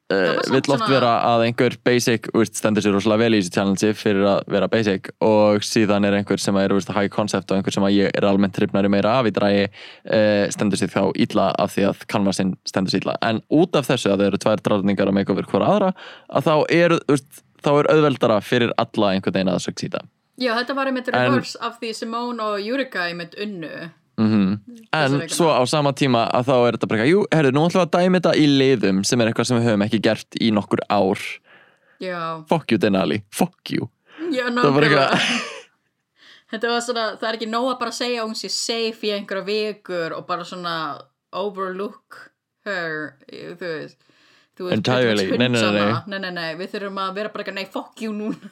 [0.51, 4.27] vill oft vera að einhver basic úrst, stendur sér rosalega vel í þessu challenge fyrir
[4.33, 7.87] að vera basic og síðan er einhver sem er úrst, high concept og einhver sem
[7.87, 11.75] að ég er almennt hrifnari meira af í drægi uh, stendur sér þá illa af
[11.75, 15.11] því að canvasin stendur sér illa en út af þessu að það eru tvær drafningar
[15.11, 15.93] að make over hvora aðra
[16.29, 20.05] að þá er, úrst, þá er auðveldara fyrir alla einhvern veginn að succeeda
[20.41, 23.89] Já, þetta var einmitt reverse af því Simone og Jurika einmitt unnu.
[24.21, 25.29] Mm En vikuna.
[25.31, 27.85] svo á sama tíma að þá er þetta bara eitthvað, jú, herru, nú ætlum við
[27.87, 30.81] að dæmi þetta í liðum sem er eitthvað sem við höfum ekki gert í nokkur
[30.91, 31.21] ár
[32.01, 33.87] Já, Fuck you Denali, fuck you
[34.33, 35.07] já, Það var nákvæmlega.
[35.07, 35.49] eitthvað
[36.51, 39.45] Þetta var svona, það er ekki nóg að bara segja hún sé safe í einhverja
[39.47, 40.73] vikur og bara svona
[41.31, 42.17] overlook
[42.67, 44.01] her, þú veist.
[44.59, 45.29] Entirely.
[45.39, 46.19] Nei, nei, nei, nei.
[46.19, 48.51] nei, nei, við þurfum að vera bara ekki, nei, fuck you núna.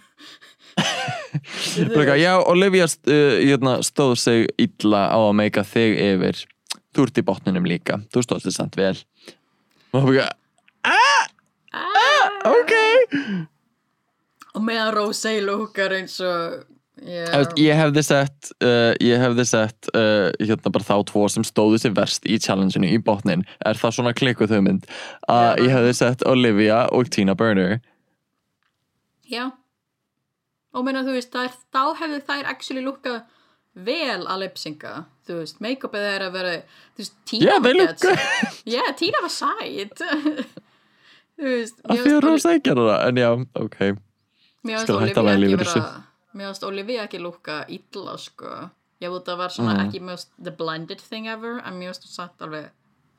[1.33, 6.43] Eitthvað, Já, Olivia uh, hérna, stóð sig illa á að meika þig yfir.
[6.95, 8.95] Þú ert í botninum líka, þú stóðst þig samt vel.
[9.93, 10.29] Og það bara,
[10.89, 12.73] Ah, ok.
[14.57, 16.63] Og meðan Rosé lúkar eins og,
[16.99, 21.79] veist, Ég hefði sett, uh, ég hefði sett uh, hérna bara þá tvo sem stóðu
[21.83, 23.45] sig verst í challengeinu í botnin.
[23.65, 24.89] Er það svona klikkuð hugmynd?
[25.29, 25.63] Að Já.
[25.63, 27.77] ég hefði sett Olivia og Tina Burner.
[29.29, 29.51] Já.
[30.73, 33.21] Og meina, þú veist, þær, þá hefðu þær actually lúkað
[33.79, 34.91] vel að lipsinga,
[35.27, 36.51] þú veist, make-upið er að vera,
[36.97, 38.05] þú veist, Tina Já, var gett-
[38.75, 40.03] Já, Tina var sæt
[41.39, 43.29] Þú veist mér því að Rosa ekki gera það, en já,
[43.63, 43.77] ok
[44.67, 45.85] mér að Olivia ekki vera.
[46.35, 48.49] Mér fannst Olivia ekki lúkka illa sko
[48.99, 49.85] Ég veit það var svona Mm.
[49.87, 52.65] ekki mjög the blended thing ever en það satt alveg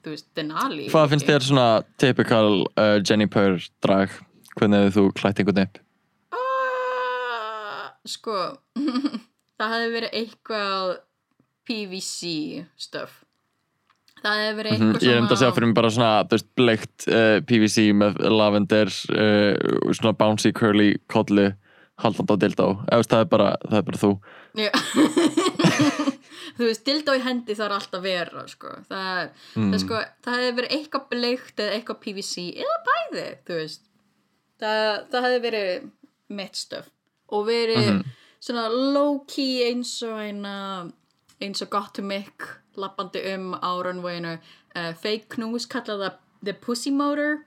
[0.04, 4.12] þú veist, Denali Hvað finnst þér svona typical uh, Jenny Purr drag?
[4.58, 5.80] Hvernig þú klætt einhvern upp?
[8.10, 8.36] Sko
[9.60, 10.92] það hefði verið eitthvað
[11.70, 12.20] PVC
[12.80, 13.18] stuff.
[14.20, 16.48] Það hefði verið Mhm, eitthvað Ég er enda að segja fyrir mig bara svona veist,
[16.60, 21.46] bleikt uh, PVC með lavender uh, svona bouncy curly kollu
[22.00, 22.36] haldand á
[23.00, 24.10] veist, það, er bara, það er bara þú.
[26.60, 28.72] Þú veist, dildó í hendi þarf alltaf vera sko.
[28.90, 29.70] það, Mm.
[29.70, 33.26] það, er, sko, það hefði verið eitthvað bleikt eða eitthvað PVC eða bæði,
[34.60, 35.70] það, það hefði verið
[36.40, 36.90] mitt stöf
[37.30, 38.00] og verið Mhm.
[38.40, 40.54] svona low-key eins og eina
[41.40, 44.38] eins og gott to make lappandi um á runwayinu.
[44.76, 47.40] Uh, fake knús kallaði það the pussy motor.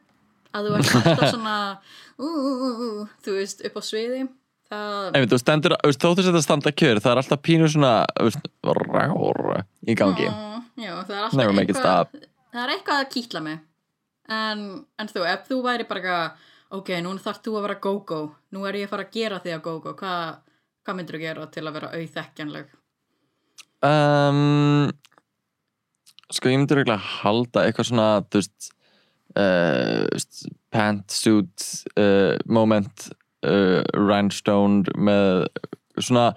[0.53, 1.57] Að þú ert alltaf svona
[2.19, 4.27] uh, uh, þú veist, upp á sviði.
[4.73, 9.65] Einmitt, þú stendur, þú veist, að standa kjör það er alltaf pínu svona veist, rár
[9.85, 10.25] í gangi.
[10.29, 12.07] Mm, já, það er alltaf Never eitthvað
[12.53, 13.59] það er eitthvað að kýtla mig.
[14.33, 14.63] En,
[14.97, 18.21] en þú, ef þú væri bara eitthvað, ok, nú þarf þú að vera go-go.
[18.53, 19.95] Nú er ég að fara að gera því að go-go.
[19.99, 20.25] Hvað
[20.83, 22.71] hva myndir þú gera til að vera auðþekkjanleg?
[23.83, 24.91] Um,
[26.33, 28.07] Sko, ég myndi regla halda eitthvað svona,
[28.41, 28.71] veist
[29.37, 31.65] uh, pantsuit
[31.99, 33.07] uh, moment
[33.45, 35.45] uh, rhinestone með
[35.99, 36.31] svona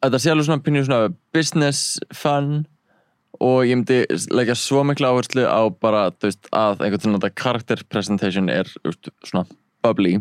[0.00, 2.62] þetta sé alveg svona svona business fun
[3.40, 4.02] og ég myndi
[4.34, 9.10] leggja svo miklu áherslu á bara, veist, að einhvern veginn þetta character presentation er veist,
[9.26, 9.46] svona
[9.84, 10.18] bubbly.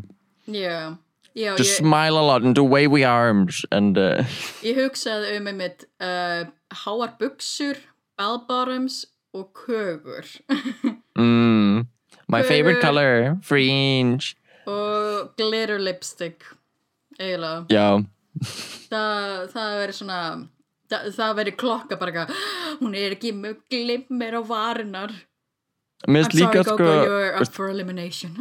[0.47, 0.95] Já,
[1.35, 4.23] já just ég, smile a lot and do wavy arms and uh,
[4.67, 6.47] ég hugsaði um einmitt uh,
[6.85, 7.81] háar buksur
[8.19, 10.25] bell bottoms og kögur.
[11.19, 11.83] Mm,
[12.31, 12.81] my favorite Fur.
[12.81, 14.37] color fringe.
[14.63, 16.45] Og glitter lipstick
[17.19, 17.89] eiginlega.
[18.87, 20.19] Það, það veri svona
[20.89, 22.45] það, það veri klokka bara eitthvað,
[22.81, 25.15] hún er ekki með glimmer á varinnar
[26.07, 28.37] mér I'm finnst líka sorry sko Gogo, you're up veist, for elimination.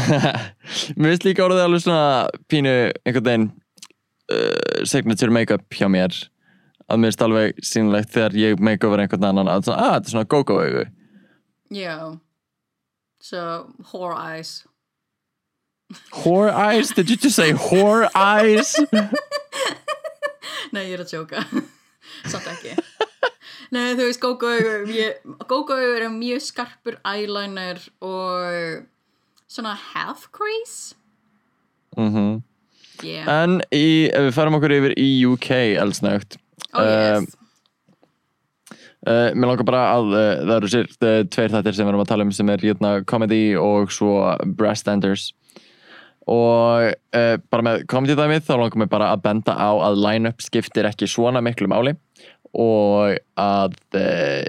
[0.98, 2.06] Mér finnst líka orðið alveg svona
[2.50, 2.72] pínu
[3.04, 3.46] einhvern veginn
[4.32, 6.16] uh, signature make-up hjá mér.
[6.90, 10.10] Að mér finnst alveg sínlegt þegar ég make over einhvern annan að svona, ah, þetta
[10.10, 10.84] er svona go-go augu.
[11.70, 11.94] Já.
[13.22, 13.44] So,
[13.92, 14.64] whore eyes.
[16.22, 18.76] Whore eyes, did you just say whore eyes
[20.74, 21.44] nei, ég er að sjóka
[22.32, 22.76] samt ekki.
[23.70, 24.22] Nei, þú veist,
[25.50, 28.86] Gogo er mjög skarpur eyeliner og
[29.50, 30.96] svona half crease.
[31.98, 32.40] Mm
[33.04, 36.38] yeah, en í, ef við farum okkur yfir í UK eldsnögt
[36.74, 37.36] oh yes.
[39.00, 42.02] Uh, mér langar bara að uh, það eru sér uh, tveir þættir sem við erum
[42.02, 44.18] að tala um sem er hérna, comedy og svo
[44.58, 45.30] breastenders
[46.30, 50.44] og uh, bara með comedy dæmið þá langar mér bara að benda á að line-up
[50.44, 51.96] skiptir ekki svona miklu máli.
[52.54, 54.44] Og að uh,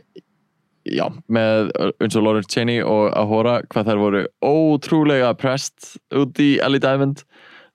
[0.85, 6.53] já, með eins og Laura Cheney og Ahora hvað þær voru ótrúlega pressed út í
[6.61, 7.23] Ellie Diamond.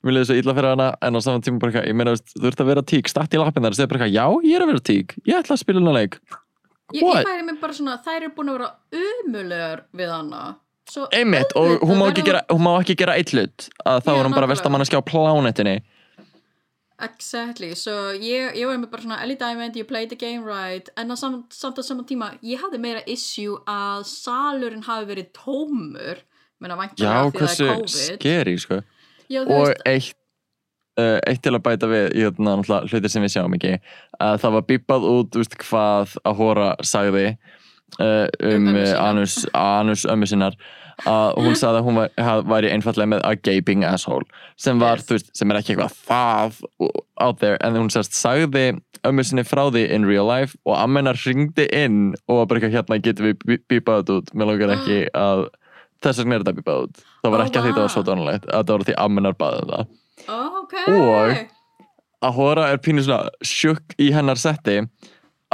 [0.07, 2.51] Mér leiði svo illa fyrir hana en á saman tíma bara eitthvað, ég meina, þú
[2.51, 4.62] ert að vera tík, statt í lappin þar og segja bara eitthvað, já, ég er
[4.62, 6.21] að vera tík ég ætla að spila hana leik.
[6.95, 8.69] Ég, ég færi mig bara svona þær eru búin að vera
[9.03, 10.45] umulegar við hana
[11.11, 14.16] Einmitt, og hún má ekki gera, hún má ekki gera eitt hlut að þá Já,
[14.16, 15.77] er hún bara vestamannaskja á plánetinni
[16.96, 20.88] Exactly, so ég, ég var með bara svona Ellie Diamond, you played the game right
[20.96, 25.33] en að samt, samt á saman tíma ég hafði meira issue að salurinn hafi verið
[25.37, 26.22] tómur
[26.96, 27.90] Já, að hversu er COVID.
[28.16, 28.79] skeri, sko.
[29.29, 30.16] Já, og veist, eitt
[31.01, 33.75] uh, eitt til að bæta við í hérna hlutir sem við sjáum ekki
[34.22, 37.27] að það var bípað út veist, hvað að hóra sagði
[38.01, 39.55] Um um uh, sína.
[39.79, 40.57] anus, ömmu sinnar
[41.07, 42.11] að hún sagði að hún var,
[42.51, 44.25] væri einfallega með a gaping asshole
[44.61, 45.07] sem var, Yes.
[45.07, 46.59] þú veist, sem er ekki eitthvað það
[47.20, 48.64] out there, en hún sérst sagði
[49.07, 52.77] ömmu sinni frá því in real life og ammenar ringdi inn og var bara eitthvað
[52.81, 54.33] hérna getum við bí- bípað þetta út?
[54.35, 55.46] Mér langar ekki að
[56.05, 57.05] þess vegna er þetta bípað út.
[57.22, 59.37] Það var Ó, ekki að því þetta var svo dónalegt að það var því ammenar
[59.40, 59.92] baðið það.
[60.27, 60.75] Oh, ok.
[60.96, 61.44] Og-
[62.27, 64.81] að Hora er pínu svona sjukk í hennar setti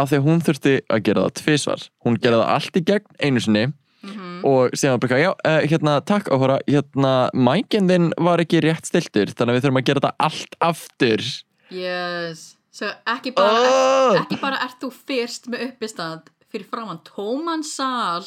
[0.00, 1.86] af því að hún þurfti að gera það tvisvar.
[2.04, 3.64] Hún gerði það allt í gegn einu sinni
[4.02, 4.42] Mhm.
[4.44, 8.88] og síðan bara, já, uh, hérna, takk á Hora hérna, mækinn þinn var ekki rétt
[8.88, 11.22] stiltur þannig að við þurfum að gera þetta allt aftur.
[11.70, 14.18] Yes, so ekki bara oh!
[14.18, 18.26] ekki bara ert þú fyrst með uppistand fyrir framann tóman sal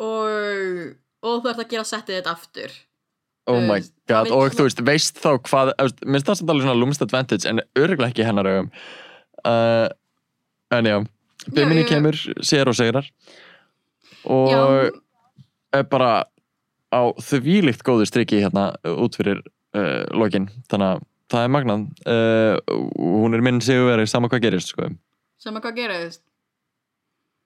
[0.00, 2.72] og, og þú ert að gera settið þetta aftur.
[3.48, 6.80] Oh my god, það og þú veist, veist þá hvað minnst það samt alveg svona
[6.80, 8.72] lúmst advantage en örgulega ekki hennar augum.
[9.44, 9.88] Uh,
[10.74, 10.96] en já
[11.54, 13.06] Bimini kemur, sér og segrar
[14.28, 14.90] og Já,
[15.72, 16.12] er bara
[16.92, 19.42] á þvílíkt góðu striki hérna uh, út fyrir
[19.76, 20.48] uh, lokin.
[20.70, 21.86] Þannig að það er magnað.
[22.08, 24.88] Uh, hún er minn sigurveri sama hvað gerist sko.
[25.38, 26.22] sem að hvað gerist?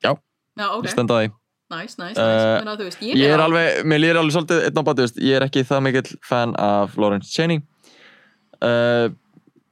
[0.02, 0.14] Já.
[0.58, 1.32] Já, ok, ég stend að því.
[1.72, 2.76] Nice, nice, nice.
[2.76, 5.44] Þú veist, ég, ég er alveg, mér líður alveg svolítið einn á veist, ég er
[5.46, 7.62] ekki það mikill fan af Lawrence Cheney
[8.61, 9.08] uh,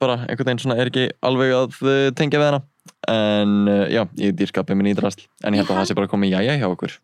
[0.01, 2.63] bara einhvern veginn svona er ekki alveg að uh, tengja við hana
[3.09, 6.11] en uh, já, ég dýrskapi minn í drast en ég held að það sé bara
[6.13, 6.95] komið jæja hjá okkur.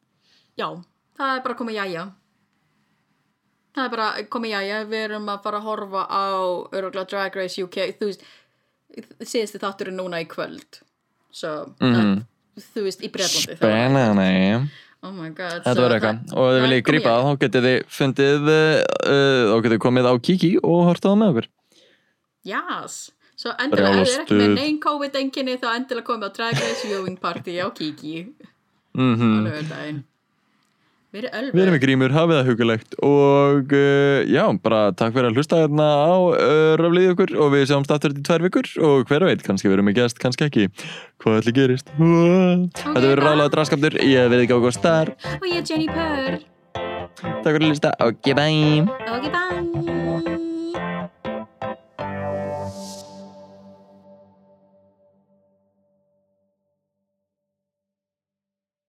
[0.56, 0.68] Já,
[1.18, 2.04] það er bara komið jæja.
[3.76, 4.78] Það er bara komið jæja.
[4.88, 6.24] Við erum að fara að horfa á
[6.78, 8.22] Örugla Drag Race UK Þú veist,
[9.20, 10.80] síðasti þátturinn núna í kvöld.
[11.36, 12.22] Svo, Mhm.
[12.72, 14.70] þú veist, í Bretlandi Spennandi.
[15.04, 16.32] Oh my god Þetta so verður eitthvað.
[16.32, 17.04] og ef þið viljið er jæja.
[17.04, 21.28] það þá getið þið fundið uh, þá getið komið á Kiki og hortið það með
[21.34, 21.48] okkur.
[22.46, 26.60] Yes Svo endilega, ef þið er ekki með neinn COVID-enginni þá endilega komið á Drag
[26.60, 28.26] Race Viewing Party á Kiki.
[28.96, 30.04] Mm á lögudaginn
[31.16, 35.30] Verið Við erum ölver með grímur, hafið það hugulegt og uh, já, bara takk fyrir
[35.30, 38.70] að hlusta hérna á uh, rafliði okkur og við sjáumst aftur þetta í tvær vikur
[38.88, 40.66] og hver veit, kannski verum við gæst, kannski ekki.
[41.22, 41.94] Hvað ætli gerist?
[41.96, 45.14] Þetta verður ráðlega draskaptur, ég veið ekki á hvað star.
[45.38, 46.42] Og ég er Jenny Purr
[47.16, 48.84] Takk fyrir að hlusta, ok, bye.
[49.06, 49.75] Ok, bye